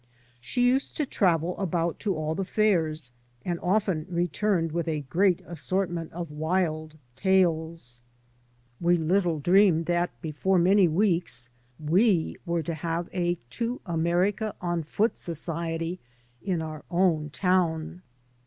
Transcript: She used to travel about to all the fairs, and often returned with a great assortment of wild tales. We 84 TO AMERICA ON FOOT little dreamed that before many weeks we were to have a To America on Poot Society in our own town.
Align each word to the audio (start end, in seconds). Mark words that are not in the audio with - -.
She 0.39 0.65
used 0.65 0.97
to 0.97 1.05
travel 1.05 1.55
about 1.59 1.99
to 1.99 2.15
all 2.15 2.33
the 2.33 2.43
fairs, 2.43 3.11
and 3.45 3.59
often 3.61 4.07
returned 4.09 4.71
with 4.71 4.87
a 4.87 5.01
great 5.01 5.43
assortment 5.45 6.11
of 6.11 6.31
wild 6.31 6.97
tales. 7.15 8.01
We 8.79 8.95
84 8.95 8.97
TO 8.97 9.03
AMERICA 9.03 9.03
ON 9.03 9.07
FOOT 9.07 9.13
little 9.35 9.39
dreamed 9.41 9.85
that 9.85 10.21
before 10.23 10.57
many 10.57 10.87
weeks 10.87 11.49
we 11.79 12.35
were 12.47 12.63
to 12.63 12.73
have 12.73 13.09
a 13.13 13.35
To 13.51 13.79
America 13.85 14.55
on 14.59 14.83
Poot 14.85 15.19
Society 15.19 15.99
in 16.41 16.63
our 16.63 16.83
own 16.89 17.29
town. 17.29 18.01